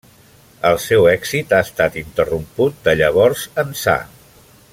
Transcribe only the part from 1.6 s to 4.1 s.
estat ininterromput de llavors ençà.